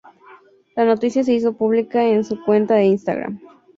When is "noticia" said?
0.83-1.23